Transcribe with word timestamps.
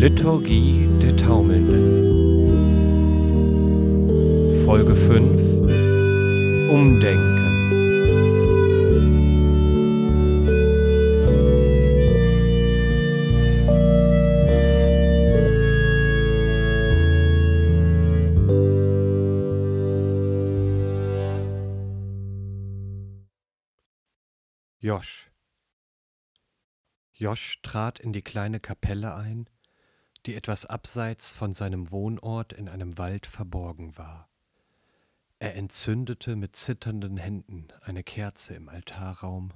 Liturgie 0.00 0.88
der 1.02 1.14
Taumelnden. 1.14 1.84
Folge 4.64 4.96
5 4.96 6.70
Umdenken. 6.70 7.36
Josch. 24.78 25.30
Josch 27.12 27.60
trat 27.62 28.00
in 28.00 28.14
die 28.14 28.22
kleine 28.22 28.60
Kapelle 28.60 29.14
ein, 29.14 29.50
die 30.26 30.34
etwas 30.34 30.66
abseits 30.66 31.32
von 31.32 31.52
seinem 31.52 31.90
Wohnort 31.90 32.52
in 32.52 32.68
einem 32.68 32.98
Wald 32.98 33.26
verborgen 33.26 33.96
war. 33.96 34.28
Er 35.38 35.54
entzündete 35.54 36.36
mit 36.36 36.54
zitternden 36.54 37.16
Händen 37.16 37.68
eine 37.80 38.02
Kerze 38.02 38.54
im 38.54 38.68
Altarraum, 38.68 39.52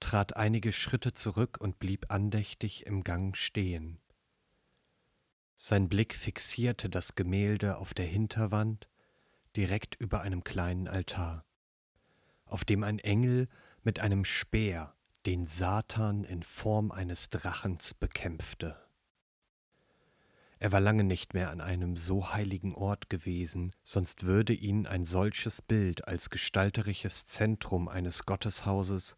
trat 0.00 0.36
einige 0.36 0.72
Schritte 0.72 1.12
zurück 1.12 1.58
und 1.60 1.78
blieb 1.78 2.10
andächtig 2.10 2.86
im 2.86 3.04
Gang 3.04 3.36
stehen. 3.36 4.00
Sein 5.54 5.88
Blick 5.88 6.14
fixierte 6.14 6.88
das 6.88 7.14
Gemälde 7.14 7.78
auf 7.78 7.94
der 7.94 8.06
Hinterwand 8.06 8.88
direkt 9.56 9.96
über 9.96 10.20
einem 10.20 10.44
kleinen 10.44 10.88
Altar, 10.88 11.44
auf 12.44 12.64
dem 12.64 12.84
ein 12.84 12.98
Engel 12.98 13.48
mit 13.82 14.00
einem 14.00 14.24
Speer 14.24 14.94
den 15.26 15.46
Satan 15.46 16.24
in 16.24 16.42
Form 16.42 16.90
eines 16.90 17.28
Drachens 17.28 17.94
bekämpfte. 17.94 18.76
Er 20.60 20.72
war 20.72 20.80
lange 20.80 21.04
nicht 21.04 21.34
mehr 21.34 21.50
an 21.50 21.60
einem 21.60 21.96
so 21.96 22.32
heiligen 22.32 22.74
Ort 22.74 23.08
gewesen, 23.10 23.70
sonst 23.84 24.24
würde 24.24 24.52
ihn 24.52 24.86
ein 24.86 25.04
solches 25.04 25.62
Bild 25.62 26.08
als 26.08 26.30
gestalterisches 26.30 27.26
Zentrum 27.26 27.88
eines 27.88 28.26
Gotteshauses 28.26 29.16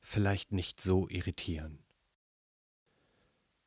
vielleicht 0.00 0.52
nicht 0.52 0.80
so 0.80 1.08
irritieren. 1.08 1.80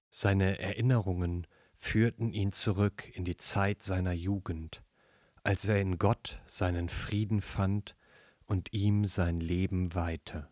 Seine 0.09 0.59
Erinnerungen 0.59 1.45
führten 1.75 2.31
ihn 2.31 2.51
zurück 2.53 3.09
in 3.13 3.25
die 3.25 3.37
Zeit 3.37 3.81
seiner 3.81 4.13
Jugend, 4.13 4.81
als 5.43 5.67
er 5.67 5.79
in 5.81 5.97
Gott 5.97 6.41
seinen 6.45 6.87
Frieden 6.87 7.41
fand 7.41 7.95
und 8.45 8.73
ihm 8.73 9.05
sein 9.05 9.37
Leben 9.37 9.93
weihte. 9.93 10.47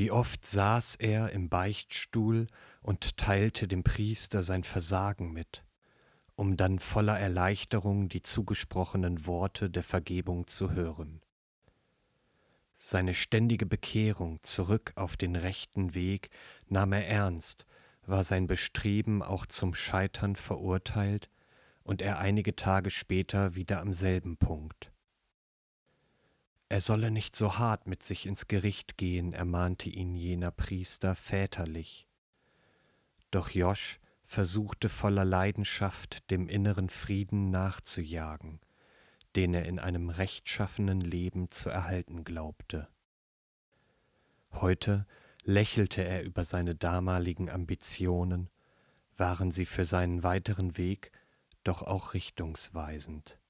Wie 0.00 0.10
oft 0.10 0.46
saß 0.46 0.94
er 0.94 1.32
im 1.32 1.50
Beichtstuhl 1.50 2.46
und 2.80 3.18
teilte 3.18 3.68
dem 3.68 3.82
Priester 3.84 4.42
sein 4.42 4.64
Versagen 4.64 5.30
mit, 5.30 5.62
um 6.36 6.56
dann 6.56 6.78
voller 6.78 7.18
Erleichterung 7.18 8.08
die 8.08 8.22
zugesprochenen 8.22 9.26
Worte 9.26 9.68
der 9.68 9.82
Vergebung 9.82 10.46
zu 10.46 10.72
hören. 10.72 11.20
Seine 12.74 13.12
ständige 13.12 13.66
Bekehrung 13.66 14.42
zurück 14.42 14.94
auf 14.94 15.18
den 15.18 15.36
rechten 15.36 15.92
Weg 15.92 16.30
nahm 16.66 16.94
er 16.94 17.06
ernst, 17.06 17.66
war 18.06 18.24
sein 18.24 18.46
Bestreben 18.46 19.22
auch 19.22 19.44
zum 19.44 19.74
Scheitern 19.74 20.34
verurteilt 20.34 21.28
und 21.82 22.00
er 22.00 22.18
einige 22.20 22.56
Tage 22.56 22.88
später 22.88 23.54
wieder 23.54 23.82
am 23.82 23.92
selben 23.92 24.38
Punkt. 24.38 24.89
Er 26.70 26.80
solle 26.80 27.10
nicht 27.10 27.34
so 27.34 27.58
hart 27.58 27.88
mit 27.88 28.04
sich 28.04 28.26
ins 28.26 28.46
Gericht 28.46 28.96
gehen, 28.96 29.32
ermahnte 29.32 29.90
ihn 29.90 30.14
jener 30.14 30.52
Priester 30.52 31.16
väterlich. 31.16 32.06
Doch 33.32 33.50
Josch 33.50 33.98
versuchte 34.22 34.88
voller 34.88 35.24
Leidenschaft 35.24 36.30
dem 36.30 36.48
inneren 36.48 36.88
Frieden 36.88 37.50
nachzujagen, 37.50 38.60
den 39.34 39.52
er 39.52 39.64
in 39.64 39.80
einem 39.80 40.10
rechtschaffenen 40.10 41.00
Leben 41.00 41.50
zu 41.50 41.70
erhalten 41.70 42.22
glaubte. 42.22 42.86
Heute 44.52 45.08
lächelte 45.42 46.04
er 46.04 46.22
über 46.22 46.44
seine 46.44 46.76
damaligen 46.76 47.50
Ambitionen, 47.50 48.48
waren 49.16 49.50
sie 49.50 49.66
für 49.66 49.84
seinen 49.84 50.22
weiteren 50.22 50.76
Weg 50.76 51.10
doch 51.64 51.82
auch 51.82 52.14
richtungsweisend. 52.14 53.40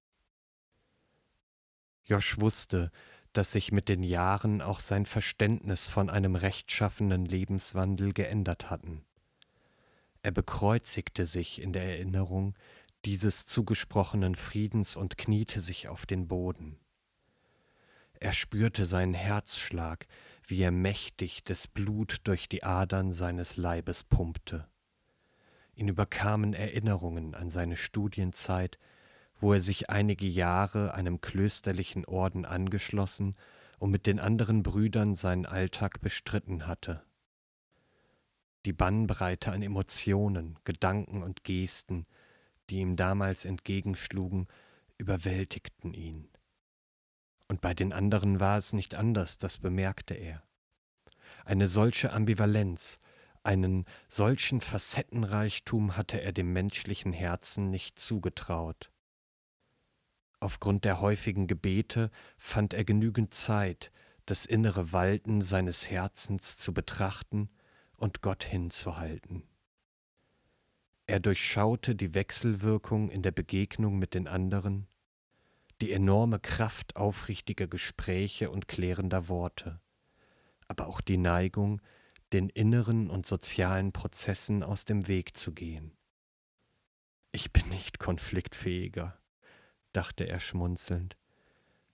Josch 2.05 2.41
wusste, 2.41 2.91
dass 3.33 3.53
sich 3.53 3.73
mit 3.73 3.89
den 3.89 4.03
Jahren 4.03 4.61
auch 4.61 4.81
sein 4.81 5.07
Verständnis 5.07 5.87
von 5.87 6.11
einem 6.11 6.35
rechtschaffenen 6.35 7.25
Lebenswandel 7.25 8.13
geändert 8.13 8.71
hatten. 8.71 9.05
Er 10.23 10.33
bekreuzigte 10.33 11.27
sich 11.27 11.63
in 11.63 11.73
der 11.73 11.85
Erinnerung 11.85 12.55
dieses 13.05 13.47
zugesprochenen 13.47 14.35
Friedens 14.35 14.97
und 14.97 15.17
kniete 15.17 15.61
sich 15.61 15.89
auf 15.89 16.05
den 16.07 16.29
Boden. 16.29 16.79
Er 18.15 18.35
spürte 18.35 18.85
seinen 18.85 19.15
Herzschlag, 19.15 20.07
wie 20.47 20.61
er 20.61 20.71
mächtig 20.71 21.43
das 21.45 21.67
Blut 21.67 22.19
durch 22.25 22.49
die 22.49 22.63
Adern 22.63 23.13
seines 23.13 23.57
Leibes 23.57 24.05
pumpte. 24.05 24.69
Ihn 25.75 25.89
überkamen 25.89 26.53
Erinnerungen 26.53 27.35
an 27.35 27.49
seine 27.49 27.77
Studienzeit, 27.77 28.79
wo 29.41 29.55
er 29.55 29.61
sich 29.61 29.91
einige 29.91 30.27
Jahre 30.27 30.95
einem 30.95 31.21
klösterlichen 31.21 32.05
Orden 32.05 32.45
angeschlossen 32.45 33.35
und 33.79 33.91
mit 33.91 34.07
den 34.07 34.21
anderen 34.21 34.63
Brüdern 34.63 35.15
seinen 35.15 35.47
Alltag 35.47 36.01
bestritten 36.01 36.67
hatte. 36.67 37.03
Die 38.67 38.75
Bannbreite 38.75 39.53
an 39.53 39.63
Emotionen, 39.63 40.59
Gedanken 40.65 41.23
und 41.23 41.45
Gesten, 41.45 42.07
die 42.69 42.81
ihm 42.81 42.95
damals 42.97 43.47
entgegenschlugen, 43.47 44.47
überwältigten 44.99 45.95
ihn. 45.95 46.29
Und 47.49 47.63
bei 47.63 47.73
den 47.73 47.95
anderen 47.95 48.39
war 48.39 48.59
es 48.59 48.75
nicht 48.75 48.95
anders, 48.95 49.39
das 49.39 49.57
bemerkte 49.57 50.15
er. 50.15 50.43
Eine 51.47 51.67
solche 51.67 52.13
Ambivalenz, 52.13 53.01
einen 53.43 53.87
solchen 54.09 54.61
Facettenreichtum 54.61 55.97
hatte 55.97 56.21
er 56.21 56.33
dem 56.33 56.53
menschlichen 56.53 57.15
Herzen 57.15 57.71
nicht 57.71 57.99
zugetraut. 57.99 58.91
Aufgrund 60.41 60.87
der 60.87 61.01
häufigen 61.03 61.47
Gebete 61.47 62.11
fand 62.39 62.73
er 62.73 62.85
genügend 62.85 63.35
Zeit, 63.35 63.93
das 64.25 64.47
innere 64.47 64.93
Walten 64.93 65.43
seines 65.43 65.91
Herzens 65.91 66.57
zu 66.57 66.73
betrachten 66.73 67.51
und 67.97 68.23
Gott 68.23 68.43
hinzuhalten. 68.43 69.43
Er 71.07 71.21
durchschaute 71.21 71.95
die 71.95 72.15
Wechselwirkung 72.15 73.11
in 73.11 73.21
der 73.23 73.33
Begegnung 73.33 73.99
mit 73.99 74.15
den 74.15 74.29
anderen, 74.29 74.87
die 75.81 75.93
enorme 75.93 76.39
Kraft 76.39 76.97
aufrichtiger 76.97 77.67
Gespräche 77.67 78.51
und 78.51 78.69
klärender 78.69 79.29
Worte, 79.29 79.81
aber 80.69 80.87
auch 80.87 81.01
die 81.01 81.17
Neigung, 81.19 81.83
den 82.33 82.49
inneren 82.49 83.11
und 83.11 83.27
sozialen 83.27 83.93
Prozessen 83.93 84.63
aus 84.63 84.85
dem 84.85 85.09
Weg 85.09 85.37
zu 85.37 85.53
gehen. 85.53 85.97
Ich 87.33 87.53
bin 87.53 87.69
nicht 87.69 87.99
konfliktfähiger, 87.99 89.20
dachte 89.93 90.25
er 90.25 90.41
schmunzelnd. 90.41 91.17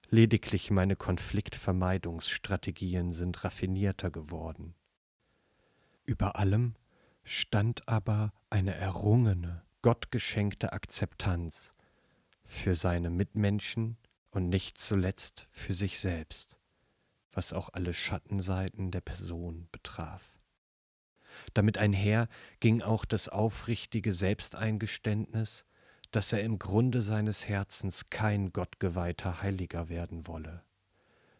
Lediglich 0.09 0.71
meine 0.71 0.97
Konfliktvermeidungsstrategien 0.97 3.11
sind 3.11 3.43
raffinierter 3.43 4.11
geworden. 4.11 4.75
Über 6.05 6.37
allem 6.37 6.77
stand 7.25 7.89
aber 7.89 8.33
eine 8.51 8.75
errungene, 8.75 9.65
gottgeschenkte 9.83 10.73
Akzeptanz 10.73 11.75
für 12.45 12.77
seine 12.77 13.11
Mitmenschen 13.11 13.97
und 14.31 14.49
nicht 14.49 14.79
zuletzt 14.79 15.49
für 15.51 15.75
sich 15.75 15.99
selbst, 15.99 16.57
was 17.33 17.53
auch 17.53 17.71
alle 17.73 17.93
Schattenseiten 17.93 18.93
der 18.93 19.01
Person 19.01 19.67
betraf. 19.73 20.37
Damit 21.55 21.79
einher 21.79 22.29
ging 22.61 22.83
auch 22.83 23.05
das 23.05 23.29
aufrichtige 23.29 24.13
Selbsteingeständnis, 24.13 25.67
dass 26.11 26.33
er 26.33 26.43
im 26.43 26.59
Grunde 26.59 27.03
seines 27.03 27.49
Herzens 27.49 28.11
kein 28.11 28.53
gottgeweihter 28.53 29.43
Heiliger 29.43 29.89
werden 29.89 30.27
wolle, 30.27 30.63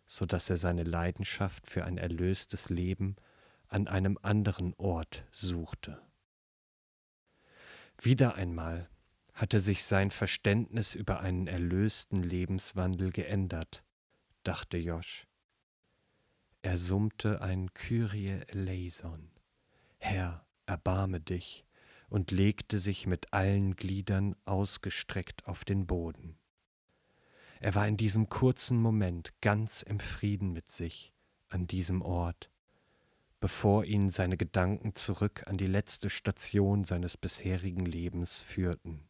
so 0.07 0.27
dass 0.27 0.51
er 0.51 0.57
seine 0.57 0.83
Leidenschaft 0.83 1.67
für 1.67 1.85
ein 1.85 1.99
erlöstes 1.99 2.71
Leben 2.71 3.17
an 3.69 3.89
einem 3.89 4.19
anderen 4.23 4.75
Ort 4.75 5.25
suchte. 5.33 6.01
Wieder 8.01 8.35
einmal 8.35 8.89
hatte 9.33 9.61
sich 9.61 9.85
sein 9.85 10.11
Verständnis 10.11 10.95
über 10.95 11.21
einen 11.21 11.47
erlösten 11.47 12.23
Lebenswandel 12.23 13.11
geändert, 13.11 13.85
dachte 14.45 14.79
Josch. 14.79 15.27
Er 16.63 16.79
summte 16.79 17.43
ein 17.43 17.73
Kyrie 17.75 18.41
eleison. 18.49 19.31
Herr, 19.99 20.47
erbarme 20.65 21.21
dich, 21.21 21.66
und 22.09 22.31
legte 22.31 22.79
sich 22.79 23.07
mit 23.07 23.33
allen 23.33 23.77
Gliedern 23.77 24.37
ausgestreckt 24.45 25.47
auf 25.47 25.65
den 25.65 25.87
Boden. 25.87 26.37
Er 27.61 27.75
war 27.75 27.89
in 27.89 27.97
diesem 27.97 28.29
kurzen 28.29 28.79
Moment 28.79 29.33
ganz 29.41 29.83
im 29.83 29.99
Frieden 29.99 30.53
mit 30.53 30.71
sich 30.71 31.13
an 31.49 31.67
diesem 31.67 32.03
Ort, 32.03 32.51
bevor 33.41 33.85
ihn 33.85 34.11
seine 34.11 34.37
Gedanken 34.37 34.95
zurück 34.95 35.45
an 35.47 35.57
die 35.57 35.67
letzte 35.67 36.11
Station 36.11 36.85
seines 36.85 37.17
bisherigen 37.17 37.87
Lebens 37.87 38.43
führten. 38.43 39.01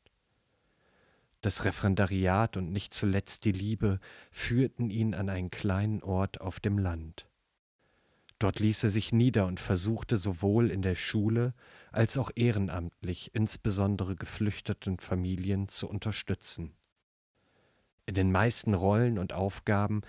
Das 1.40 1.64
Referendariat 1.64 2.56
und 2.56 2.72
nicht 2.72 2.94
zuletzt 2.94 3.44
die 3.44 3.52
Liebe 3.52 4.00
führten 4.30 4.90
ihn 4.90 5.14
an 5.14 5.28
einen 5.28 5.50
kleinen 5.50 6.02
Ort 6.02 6.40
auf 6.40 6.60
dem 6.60 6.78
Land. 6.78 7.28
Dort 8.38 8.58
ließ 8.58 8.84
er 8.84 8.90
sich 8.90 9.12
nieder 9.12 9.46
und 9.46 9.60
versuchte 9.60 10.16
sowohl 10.16 10.70
in 10.70 10.82
der 10.82 10.94
Schule 10.94 11.54
als 11.96 12.18
auch 12.18 12.30
ehrenamtlich 12.34 13.34
insbesondere 13.34 14.16
geflüchteten 14.16 14.98
Familien 14.98 15.68
zu 15.68 15.88
unterstützen. 15.88 16.76
In 18.04 18.14
den 18.14 18.30
meisten 18.30 18.74
Rollen 18.74 19.18
und 19.18 19.32
Aufgaben 19.32 20.02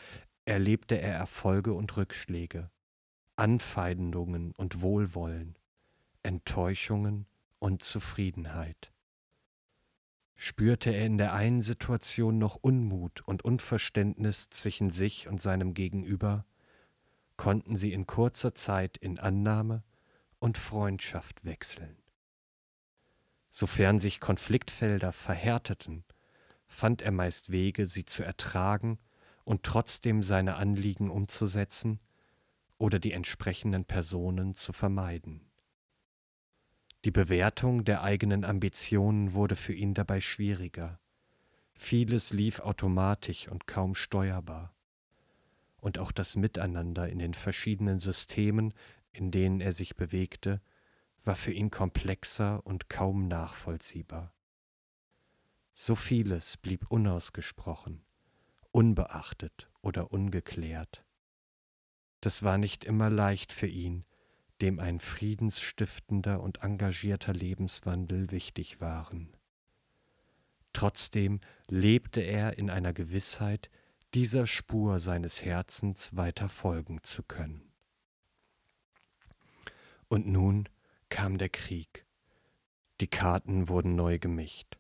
erlebte 0.46 1.00
er 1.00 1.14
Erfolge 1.14 1.74
und 1.74 1.96
Rückschläge, 1.98 2.70
Anfeindungen 3.38 4.52
und 4.52 4.82
Wohlwollen, 4.82 5.58
Enttäuschungen 6.24 7.26
und 7.60 7.84
Zufriedenheit. 7.84 8.92
Spürte 10.36 10.92
er 10.92 11.06
in 11.06 11.18
der 11.18 11.34
einen 11.34 11.62
Situation 11.62 12.38
noch 12.38 12.56
Unmut 12.62 13.22
und 13.26 13.44
Unverständnis 13.44 14.50
zwischen 14.50 14.90
sich 14.90 15.28
und 15.28 15.42
seinem 15.42 15.74
Gegenüber, 15.74 16.46
konnten 17.38 17.76
sie 17.76 17.94
in 17.94 18.06
kurzer 18.06 18.54
Zeit 18.54 18.98
in 18.98 19.20
Annahme 19.20 19.84
und 20.40 20.58
Freundschaft 20.58 21.44
wechseln. 21.46 21.98
Sofern 23.50 24.00
sich 24.00 24.20
Konfliktfelder 24.20 25.12
verhärteten, 25.12 26.04
fand 26.68 27.02
er 27.02 27.12
meist 27.12 27.52
Wege, 27.52 27.88
sie 27.88 28.06
zu 28.06 28.24
ertragen 28.24 29.00
und 29.46 29.64
trotzdem 29.64 30.22
seine 30.22 30.56
Anliegen 30.56 31.10
umzusetzen 31.10 32.00
oder 32.78 33.00
die 33.00 33.14
entsprechenden 33.14 33.86
Personen 33.86 34.54
zu 34.54 34.74
vermeiden. 34.74 35.50
Die 37.06 37.12
Bewertung 37.12 37.86
der 37.86 38.04
eigenen 38.04 38.44
Ambitionen 38.44 39.34
wurde 39.34 39.56
für 39.56 39.74
ihn 39.74 39.94
dabei 39.94 40.20
schwieriger. 40.20 41.00
Vieles 41.74 42.34
lief 42.34 42.60
automatisch 42.60 43.48
und 43.48 43.68
kaum 43.68 43.96
steuerbar 43.96 44.76
und 45.80 46.00
auch 46.00 46.12
das 46.12 46.36
Miteinander 46.36 47.08
in 47.08 47.20
den 47.20 47.34
verschiedenen 47.34 48.00
Systemen, 48.00 48.74
in 49.18 49.32
denen 49.32 49.60
er 49.62 49.72
sich 49.74 49.96
bewegte, 49.96 50.62
war 51.24 51.36
für 51.36 51.52
ihn 51.52 51.72
komplexer 51.72 52.66
und 52.66 52.90
kaum 52.90 53.28
nachvollziehbar. 53.28 54.34
So 55.74 55.96
vieles 55.96 56.58
blieb 56.58 56.90
unausgesprochen, 56.90 58.02
unbeachtet 58.72 59.70
oder 59.82 60.12
ungeklärt. 60.12 61.04
Das 62.22 62.44
war 62.44 62.58
nicht 62.58 62.84
immer 62.84 63.10
leicht 63.10 63.52
für 63.52 63.68
ihn, 63.68 64.06
dem 64.62 64.80
ein 64.80 65.00
friedensstiftender 65.00 66.42
und 66.42 66.64
engagierter 66.64 67.34
Lebenswandel 67.34 68.32
wichtig 68.32 68.82
waren. 68.82 69.36
Trotzdem 70.74 71.42
lebte 71.68 72.22
er 72.22 72.58
in 72.58 72.70
einer 72.70 72.94
Gewissheit, 72.94 73.70
dieser 74.14 74.48
Spur 74.48 75.00
seines 75.00 75.44
Herzens 75.44 76.16
weiter 76.16 76.50
folgen 76.50 77.04
zu 77.04 77.24
können. 77.24 77.67
Und 80.10 80.28
nun 80.28 80.70
kam 81.10 81.38
der 81.38 81.50
Krieg. 81.50 82.06
Die 83.00 83.08
Karten 83.08 83.68
wurden 83.68 83.96
neu 83.96 84.20
gemischt. 84.20 84.78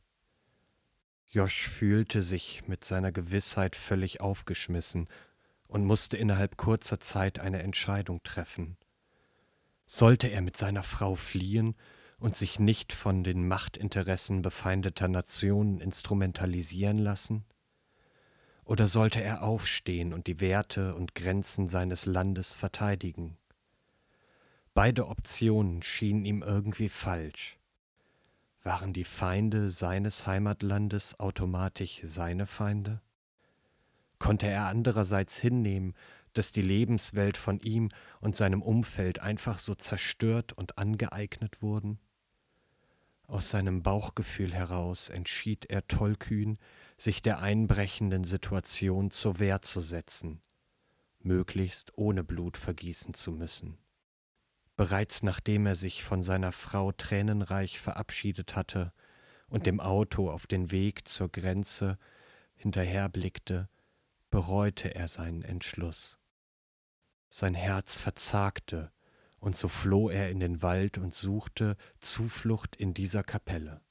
Josch 1.29 1.67
fühlte 1.67 2.21
sich 2.21 2.67
mit 2.67 2.85
seiner 2.85 3.11
Gewissheit 3.11 3.75
völlig 3.75 4.21
aufgeschmissen 4.21 5.07
und 5.67 5.85
musste 5.85 6.17
innerhalb 6.17 6.55
kurzer 6.57 6.99
Zeit 6.99 7.39
eine 7.39 7.61
Entscheidung 7.61 8.23
treffen. 8.23 8.77
Sollte 9.85 10.27
er 10.27 10.41
mit 10.41 10.57
seiner 10.57 10.83
Frau 10.83 11.15
fliehen 11.15 11.75
und 12.17 12.35
sich 12.35 12.59
nicht 12.59 12.93
von 12.93 13.23
den 13.23 13.47
Machtinteressen 13.47 14.41
befeindeter 14.41 15.07
Nationen 15.07 15.79
instrumentalisieren 15.79 16.97
lassen? 16.97 17.45
Oder 18.63 18.87
sollte 18.87 19.21
er 19.21 19.43
aufstehen 19.43 20.13
und 20.13 20.27
die 20.27 20.41
Werte 20.41 20.95
und 20.95 21.15
Grenzen 21.15 21.67
seines 21.67 22.05
Landes 22.05 22.53
verteidigen? 22.53 23.37
Beide 24.77 25.07
Optionen 25.07 25.81
schienen 25.81 26.23
ihm 26.23 26.43
irgendwie 26.43 26.87
falsch. 26.87 27.57
Waren 28.61 28.93
die 28.93 29.05
Feinde 29.05 29.71
seines 29.71 30.27
Heimatlandes 30.27 31.19
automatisch 31.19 32.01
seine 32.03 32.45
Feinde? 32.45 33.01
Konnte 34.19 34.45
er 34.45 34.67
andererseits 34.67 35.35
hinnehmen, 35.35 35.95
dass 36.33 36.51
die 36.51 36.61
Lebenswelt 36.61 37.37
von 37.37 37.59
ihm 37.59 37.89
und 38.21 38.35
seinem 38.35 38.61
Umfeld 38.61 39.17
einfach 39.17 39.57
so 39.57 39.73
zerstört 39.73 40.53
und 40.53 40.77
angeeignet 40.77 41.63
wurden? 41.63 41.97
Aus 43.25 43.49
seinem 43.49 43.81
Bauchgefühl 43.81 44.53
heraus 44.53 45.09
entschied 45.09 45.65
er 45.65 45.87
tollkühn, 45.87 46.59
sich 46.99 47.23
der 47.23 47.39
einbrechenden 47.39 48.25
Situation 48.25 49.09
zur 49.09 49.39
Wehr 49.39 49.63
zu 49.63 49.79
setzen, 49.79 50.39
möglichst 51.17 51.97
ohne 51.97 52.23
Blut 52.23 52.57
vergießen 52.57 53.15
zu 53.15 53.31
müssen. 53.31 53.79
Bereits 54.77 55.23
nachdem 55.23 55.65
er 55.65 55.75
sich 55.75 56.03
von 56.03 56.21
seiner 56.21 56.51
Frau 56.51 56.91
tränenreich 56.91 57.79
verabschiedet 57.79 58.55
hatte 58.55 58.93
und 59.49 59.65
dem 59.65 59.79
Auto 59.79 60.29
auf 60.29 60.45
den 60.45 60.71
Weg 60.71 61.07
zur 61.07 61.29
Grenze 61.29 61.97
hinterherblickte, 62.53 63.69
bereute 64.29 64.93
er 64.93 65.07
seinen 65.07 65.41
Entschluss. 65.41 66.19
Sein 67.29 67.55
Herz 67.55 67.97
verzagte, 67.97 68.91
und 69.39 69.55
so 69.55 69.67
floh 69.67 70.09
er 70.09 70.29
in 70.29 70.39
den 70.39 70.61
Wald 70.61 70.97
und 70.97 71.13
suchte 71.13 71.75
Zuflucht 71.99 72.75
in 72.75 72.93
dieser 72.93 73.23
Kapelle. 73.23 73.81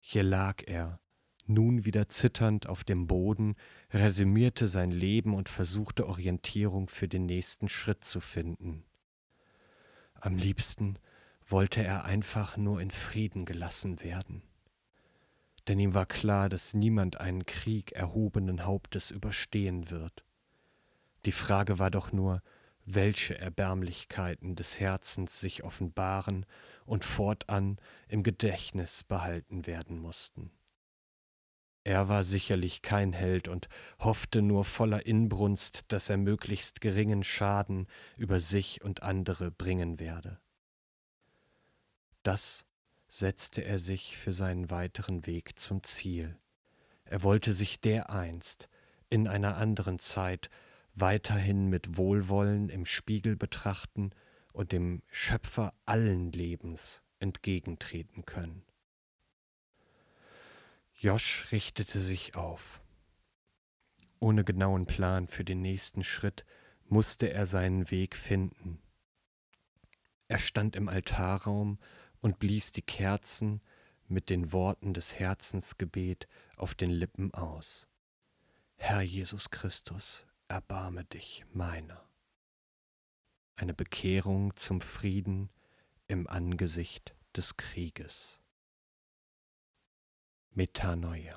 Hier 0.00 0.22
lag 0.22 0.62
er, 0.66 1.00
nun 1.46 1.84
wieder 1.84 2.08
zitternd 2.08 2.66
auf 2.66 2.82
dem 2.82 3.06
Boden, 3.06 3.56
resümierte 3.90 4.68
sein 4.68 4.90
Leben 4.90 5.34
und 5.34 5.48
versuchte 5.48 6.06
Orientierung 6.06 6.88
für 6.88 7.08
den 7.08 7.26
nächsten 7.26 7.68
Schritt 7.68 8.04
zu 8.04 8.20
finden. 8.20 8.84
Am 10.20 10.36
liebsten 10.36 10.98
wollte 11.48 11.82
er 11.82 12.04
einfach 12.04 12.56
nur 12.56 12.80
in 12.80 12.90
Frieden 12.90 13.44
gelassen 13.44 14.02
werden. 14.02 14.42
Denn 15.68 15.78
ihm 15.78 15.94
war 15.94 16.06
klar, 16.06 16.48
dass 16.48 16.74
niemand 16.74 17.20
einen 17.20 17.44
Krieg 17.44 17.92
erhobenen 17.92 18.64
Hauptes 18.64 19.10
überstehen 19.10 19.90
wird. 19.90 20.24
Die 21.24 21.32
Frage 21.32 21.78
war 21.78 21.90
doch 21.90 22.12
nur, 22.12 22.42
welche 22.84 23.36
Erbärmlichkeiten 23.36 24.54
des 24.54 24.78
Herzens 24.78 25.40
sich 25.40 25.64
offenbaren 25.64 26.46
und 26.84 27.04
fortan 27.04 27.78
im 28.08 28.22
Gedächtnis 28.22 29.02
behalten 29.02 29.66
werden 29.66 29.98
mussten. 29.98 30.52
Er 31.86 32.08
war 32.08 32.24
sicherlich 32.24 32.82
kein 32.82 33.12
Held 33.12 33.46
und 33.46 33.68
hoffte 34.00 34.42
nur 34.42 34.64
voller 34.64 35.06
Inbrunst, 35.06 35.84
dass 35.86 36.08
er 36.08 36.16
möglichst 36.16 36.80
geringen 36.80 37.22
Schaden 37.22 37.86
über 38.16 38.40
sich 38.40 38.82
und 38.82 39.04
andere 39.04 39.52
bringen 39.52 40.00
werde. 40.00 40.40
Das 42.24 42.66
setzte 43.06 43.62
er 43.62 43.78
sich 43.78 44.16
für 44.16 44.32
seinen 44.32 44.68
weiteren 44.68 45.26
Weg 45.26 45.60
zum 45.60 45.84
Ziel. 45.84 46.36
Er 47.04 47.22
wollte 47.22 47.52
sich 47.52 47.80
dereinst, 47.80 48.68
in 49.08 49.28
einer 49.28 49.56
anderen 49.56 50.00
Zeit, 50.00 50.50
weiterhin 50.96 51.68
mit 51.68 51.96
Wohlwollen 51.96 52.68
im 52.68 52.84
Spiegel 52.84 53.36
betrachten 53.36 54.10
und 54.52 54.72
dem 54.72 55.02
Schöpfer 55.08 55.72
allen 55.84 56.32
Lebens 56.32 57.04
entgegentreten 57.20 58.24
können. 58.24 58.65
Josch 60.98 61.52
richtete 61.52 62.00
sich 62.00 62.36
auf. 62.36 62.80
Ohne 64.18 64.44
genauen 64.44 64.86
Plan 64.86 65.28
für 65.28 65.44
den 65.44 65.60
nächsten 65.60 66.02
Schritt 66.02 66.46
musste 66.88 67.30
er 67.30 67.46
seinen 67.46 67.90
Weg 67.90 68.16
finden. 68.16 68.80
Er 70.26 70.38
stand 70.38 70.74
im 70.74 70.88
Altarraum 70.88 71.78
und 72.22 72.38
blies 72.38 72.72
die 72.72 72.80
Kerzen 72.80 73.60
mit 74.08 74.30
den 74.30 74.52
Worten 74.52 74.94
des 74.94 75.18
Herzensgebet 75.18 76.28
auf 76.56 76.74
den 76.74 76.90
Lippen 76.90 77.34
aus. 77.34 77.88
Herr 78.76 79.02
Jesus 79.02 79.50
Christus, 79.50 80.26
erbarme 80.48 81.04
dich 81.04 81.44
meiner. 81.52 82.08
Eine 83.56 83.74
Bekehrung 83.74 84.56
zum 84.56 84.80
Frieden 84.80 85.50
im 86.08 86.26
Angesicht 86.26 87.14
des 87.36 87.58
Krieges. 87.58 88.40
Metanoia. 90.56 91.36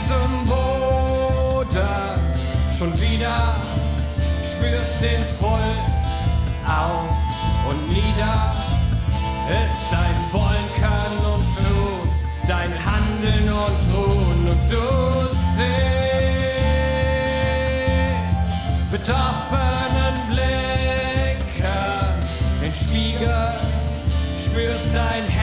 Diesem 0.00 0.44
Boden 0.46 1.68
schon 2.76 2.92
wieder, 3.00 3.56
spürst 4.42 5.02
den 5.02 5.22
Puls 5.38 6.02
auf 6.66 7.10
und 7.68 7.88
nieder. 7.88 8.52
Ist 9.64 9.88
dein 9.90 10.16
Wollen, 10.32 10.70
Können 10.76 11.24
und 11.34 11.44
Tun, 11.56 12.08
dein 12.46 12.72
Handeln 12.72 13.48
und 13.48 13.78
Ruhen 13.92 14.48
und 14.48 14.70
du 14.70 14.88
siehst 15.56 15.80
mit 18.92 19.10
offenen 19.10 20.14
Blicken 20.30 20.60
den 22.62 22.72
Spiegel 22.72 23.48
spürst 24.38 24.94
dein 24.94 25.24
Herz 25.28 25.39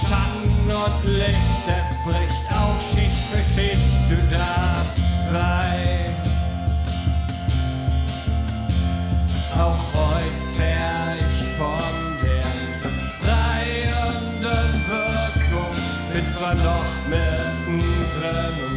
Schatten 0.00 0.70
und 0.70 1.04
Licht. 1.10 1.66
Es 1.66 1.98
bricht 2.04 2.52
auf 2.54 2.80
Schicht 2.92 3.24
für 3.30 3.42
Schicht, 3.42 3.80
du 4.08 4.16
darfst 4.30 5.30
sein. 5.30 6.14
Auch 9.58 9.78
heute 9.94 10.40
zehr 10.40 11.16
ich 11.16 11.48
von 11.56 11.94
der 12.22 12.46
befreienden 12.82 14.72
Wirkung. 14.86 15.74
Bin 16.12 16.26
zwar 16.26 16.54
noch 16.54 16.90
mittendrin 17.08 18.67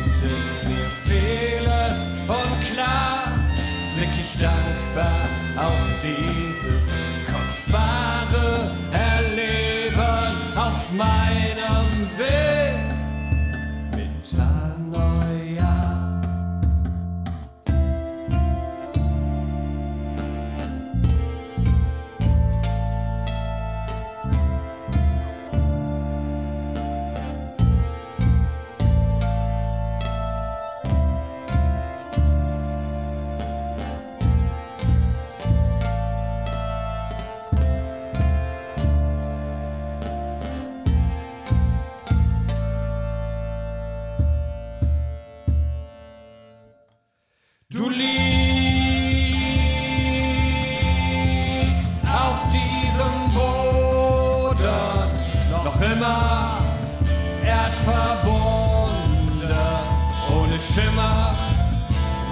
Schimmer. 60.74 61.36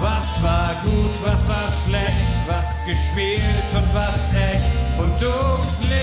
Was 0.00 0.42
war 0.42 0.74
gut, 0.82 1.14
was 1.22 1.48
war 1.48 1.68
schlecht, 1.68 2.14
was 2.46 2.80
gespielt 2.86 3.40
und 3.74 3.94
was 3.94 4.32
echt. 4.32 4.64
Und 4.96 5.12
du 5.20 5.32
fliegst 5.80 6.00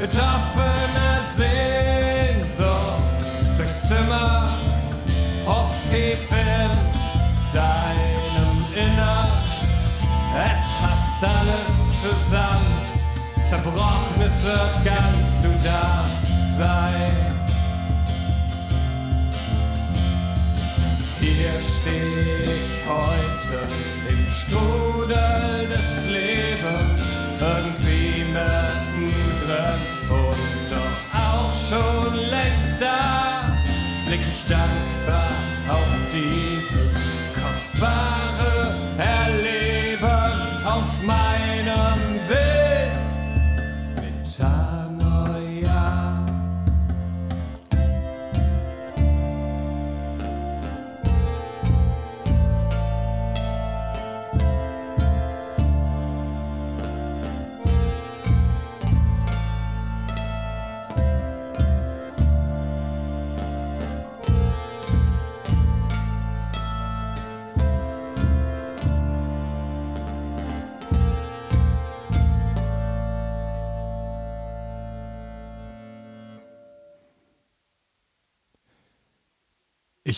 mit 0.00 0.14
offener 0.14 1.20
Sehnsucht 1.36 2.76
durchs 3.58 3.88
Zimmer 3.88 4.48
hoffst 5.46 5.90
tief 5.90 6.30
in 6.30 6.70
deinem 7.52 8.64
Innern. 8.74 9.28
Es 10.34 10.62
passt 10.80 11.22
alles 11.22 11.74
zusammen, 12.02 12.80
zerbrochen, 13.38 14.22
es 14.24 14.44
wird 14.44 14.84
ganz, 14.84 15.40
du 15.42 15.50
darfst 15.62 16.56
sein. 16.56 17.45
Hier 21.46 21.62
steh 21.62 22.42
ich 22.42 22.88
heute 22.88 23.66
im 24.08 24.26
Strudel 24.28 25.68
des 25.68 26.06
Lebens, 26.06 27.02
irgendwie 27.40 28.24
mittendrin 28.24 29.80
und 30.10 30.70
doch 30.70 31.00
auch 31.14 31.52
schon 31.52 32.30
längst 32.30 32.80
da. 32.82 33.52
Blick 34.06 34.22
ich 34.26 34.50
dankbar 34.50 35.25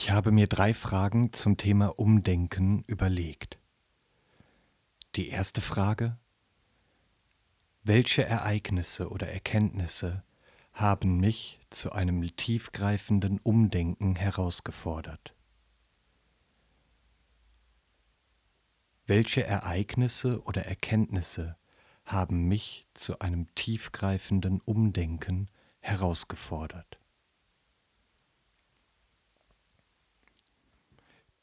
Ich 0.08 0.14
habe 0.14 0.32
mir 0.32 0.46
drei 0.46 0.72
Fragen 0.72 1.34
zum 1.34 1.58
Thema 1.58 1.98
Umdenken 1.98 2.82
überlegt. 2.84 3.58
Die 5.16 5.28
erste 5.28 5.60
Frage, 5.60 6.16
welche 7.82 8.24
Ereignisse 8.24 9.10
oder 9.10 9.28
Erkenntnisse 9.28 10.24
haben 10.72 11.18
mich 11.20 11.60
zu 11.68 11.92
einem 11.92 12.34
tiefgreifenden 12.36 13.38
Umdenken 13.40 14.16
herausgefordert? 14.16 15.34
Welche 19.06 19.44
Ereignisse 19.44 20.42
oder 20.44 20.64
Erkenntnisse 20.64 21.58
haben 22.06 22.48
mich 22.48 22.86
zu 22.94 23.18
einem 23.18 23.54
tiefgreifenden 23.54 24.62
Umdenken 24.62 25.50
herausgefordert? 25.80 26.98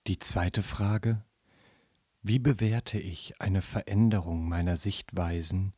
Die 0.07 0.19
zweite 0.19 0.61
Frage, 0.61 1.25
wie 2.21 2.37
bewerte 2.37 2.99
ich 2.99 3.41
eine 3.41 3.63
Veränderung 3.63 4.47
meiner 4.47 4.77
Sichtweisen 4.77 5.73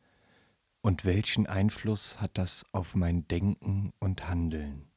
Und 0.82 1.06
welchen 1.06 1.46
Einfluss 1.46 2.20
hat 2.20 2.36
das 2.36 2.66
auf 2.72 2.94
mein 2.94 3.26
Denken 3.26 3.94
und 3.98 4.28
Handeln? 4.28 4.90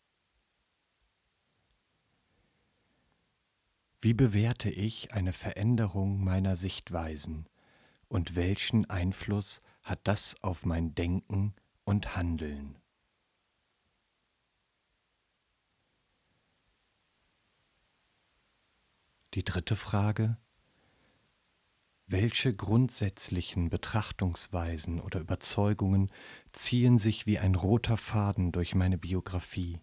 Wie 4.01 4.13
bewerte 4.13 4.69
ich 4.69 5.13
eine 5.13 5.31
Veränderung 5.31 6.21
meiner 6.21 6.57
Sichtweisen 6.57 7.47
und 8.09 8.35
welchen 8.35 8.89
Einfluss 8.89 9.61
hat 9.81 10.01
das 10.03 10.35
auf 10.43 10.65
mein 10.65 10.93
Denken 10.93 11.55
und 11.85 12.17
Handeln? 12.17 12.80
Die 19.33 19.45
dritte 19.45 19.77
Frage. 19.77 20.35
Welche 22.05 22.53
grundsätzlichen 22.53 23.69
Betrachtungsweisen 23.69 24.99
oder 24.99 25.21
Überzeugungen 25.21 26.11
ziehen 26.51 26.97
sich 26.97 27.25
wie 27.27 27.39
ein 27.39 27.55
roter 27.55 27.95
Faden 27.95 28.51
durch 28.51 28.75
meine 28.75 28.97
Biografie 28.97 29.79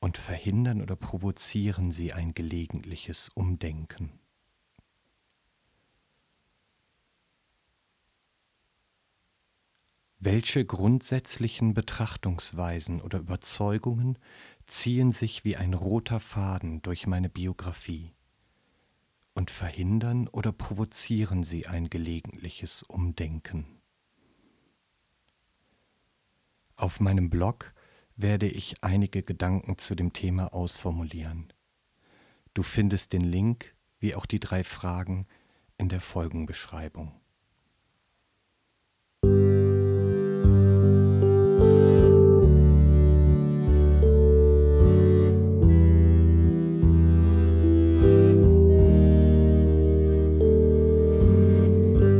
und 0.00 0.18
verhindern 0.18 0.82
oder 0.82 0.96
provozieren 0.96 1.92
sie 1.92 2.12
ein 2.12 2.34
gelegentliches 2.34 3.28
Umdenken? 3.28 4.18
Welche 10.24 10.64
grundsätzlichen 10.64 11.74
Betrachtungsweisen 11.74 13.00
oder 13.00 13.18
Überzeugungen 13.18 14.18
ziehen 14.66 15.12
sich 15.12 15.44
wie 15.44 15.56
ein 15.56 15.74
roter 15.74 16.20
Faden 16.20 16.82
durch 16.82 17.06
meine 17.06 17.28
Biografie 17.28 18.12
und 19.34 19.50
verhindern 19.50 20.28
oder 20.28 20.52
provozieren 20.52 21.42
sie 21.42 21.66
ein 21.66 21.88
gelegentliches 21.88 22.82
Umdenken. 22.82 23.66
Auf 26.76 27.00
meinem 27.00 27.30
Blog 27.30 27.72
werde 28.16 28.48
ich 28.48 28.82
einige 28.82 29.22
Gedanken 29.22 29.78
zu 29.78 29.94
dem 29.94 30.12
Thema 30.12 30.52
ausformulieren. 30.52 31.52
Du 32.54 32.62
findest 32.62 33.12
den 33.12 33.22
Link 33.22 33.74
wie 34.00 34.14
auch 34.14 34.26
die 34.26 34.40
drei 34.40 34.64
Fragen 34.64 35.26
in 35.78 35.88
der 35.88 36.00
Folgenbeschreibung. 36.00 37.21